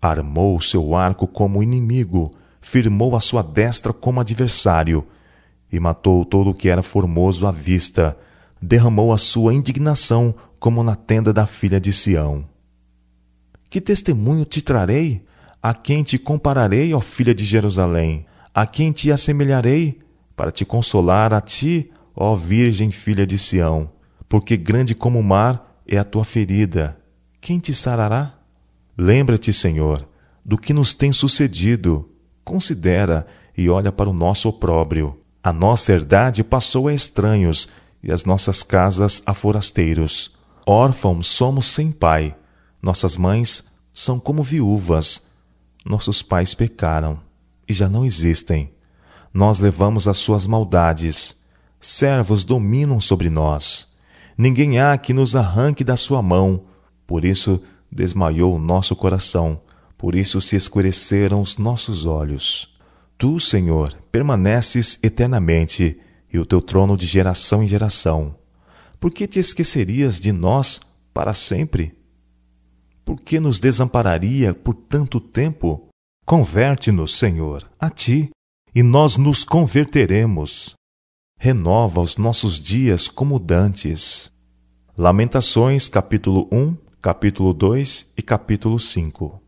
Armou 0.00 0.56
o 0.56 0.60
seu 0.60 0.94
arco 0.94 1.26
como 1.26 1.62
inimigo, 1.62 2.30
firmou 2.60 3.16
a 3.16 3.20
sua 3.20 3.42
destra 3.42 3.92
como 3.92 4.20
adversário, 4.20 5.06
e 5.72 5.80
matou 5.80 6.24
todo 6.24 6.50
o 6.50 6.54
que 6.54 6.68
era 6.68 6.82
formoso 6.82 7.46
à 7.46 7.52
vista, 7.52 8.16
derramou 8.60 9.12
a 9.12 9.18
sua 9.18 9.54
indignação 9.54 10.34
como 10.58 10.82
na 10.82 10.94
tenda 10.94 11.32
da 11.32 11.46
filha 11.46 11.80
de 11.80 11.92
Sião. 11.92 12.44
Que 13.70 13.80
testemunho 13.80 14.44
te 14.44 14.60
trarei? 14.60 15.24
A 15.62 15.72
quem 15.72 16.02
te 16.02 16.18
compararei, 16.18 16.92
ó 16.92 17.00
filha 17.00 17.34
de 17.34 17.44
Jerusalém? 17.44 18.26
A 18.54 18.66
quem 18.66 18.92
te 18.92 19.12
assemelharei? 19.12 19.98
Para 20.36 20.50
te 20.50 20.64
consolar 20.64 21.32
a 21.32 21.40
ti, 21.40 21.90
ó 22.14 22.34
Virgem 22.34 22.90
filha 22.90 23.26
de 23.26 23.38
Sião, 23.38 23.90
porque 24.28 24.56
grande 24.56 24.94
como 24.94 25.18
o 25.18 25.22
mar 25.22 25.69
é 25.90 25.98
a 25.98 26.04
tua 26.04 26.24
ferida. 26.24 26.96
Quem 27.40 27.58
te 27.58 27.74
sarará? 27.74 28.38
Lembra-te, 28.96 29.52
Senhor, 29.52 30.08
do 30.44 30.56
que 30.56 30.72
nos 30.72 30.94
tem 30.94 31.12
sucedido. 31.12 32.08
Considera 32.44 33.26
e 33.56 33.68
olha 33.68 33.90
para 33.90 34.08
o 34.08 34.12
nosso 34.12 34.48
opróbrio. 34.48 35.18
A 35.42 35.52
nossa 35.52 35.92
herdade 35.92 36.44
passou 36.44 36.86
a 36.86 36.94
estranhos 36.94 37.68
e 38.02 38.12
as 38.12 38.24
nossas 38.24 38.62
casas 38.62 39.20
a 39.26 39.34
forasteiros. 39.34 40.36
Órfãos 40.64 41.26
somos 41.26 41.66
sem 41.66 41.90
pai. 41.90 42.36
Nossas 42.80 43.16
mães 43.16 43.64
são 43.92 44.20
como 44.20 44.44
viúvas. 44.44 45.26
Nossos 45.84 46.22
pais 46.22 46.54
pecaram 46.54 47.20
e 47.68 47.74
já 47.74 47.88
não 47.88 48.04
existem. 48.04 48.72
Nós 49.34 49.58
levamos 49.58 50.06
as 50.06 50.18
suas 50.18 50.46
maldades. 50.46 51.36
Servos 51.80 52.44
dominam 52.44 53.00
sobre 53.00 53.28
nós. 53.28 53.89
Ninguém 54.42 54.78
há 54.80 54.96
que 54.96 55.12
nos 55.12 55.36
arranque 55.36 55.84
da 55.84 55.98
sua 55.98 56.22
mão. 56.22 56.64
Por 57.06 57.26
isso 57.26 57.62
desmaiou 57.92 58.56
o 58.56 58.58
nosso 58.58 58.96
coração. 58.96 59.60
Por 59.98 60.14
isso 60.14 60.40
se 60.40 60.56
escureceram 60.56 61.42
os 61.42 61.58
nossos 61.58 62.06
olhos. 62.06 62.74
Tu, 63.18 63.38
Senhor, 63.38 63.92
permaneces 64.10 64.98
eternamente, 65.02 66.00
e 66.32 66.38
o 66.38 66.46
teu 66.46 66.62
trono 66.62 66.96
de 66.96 67.04
geração 67.04 67.62
em 67.62 67.68
geração. 67.68 68.34
Por 68.98 69.10
que 69.10 69.26
te 69.26 69.38
esquecerias 69.38 70.18
de 70.18 70.32
nós 70.32 70.80
para 71.12 71.34
sempre? 71.34 71.94
Por 73.04 73.20
que 73.20 73.38
nos 73.38 73.60
desampararia 73.60 74.54
por 74.54 74.72
tanto 74.72 75.20
tempo? 75.20 75.86
Converte-nos, 76.24 77.14
Senhor, 77.14 77.70
a 77.78 77.90
ti, 77.90 78.30
e 78.74 78.82
nós 78.82 79.18
nos 79.18 79.44
converteremos. 79.44 80.72
Renova 81.42 82.02
os 82.02 82.18
nossos 82.18 82.60
dias 82.60 83.08
como 83.08 83.38
dantes. 83.38 84.29
Lamentações, 85.00 85.88
capítulo 85.88 86.46
1, 86.52 86.76
capítulo 87.00 87.54
2 87.54 88.12
e 88.18 88.20
capítulo 88.20 88.78
5. 88.78 89.39